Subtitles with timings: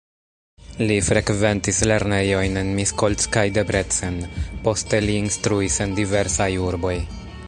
[0.91, 4.19] Li frekventis lernejojn en Miskolc kaj Debrecen,
[4.67, 6.95] poste li instruis en diversaj urboj.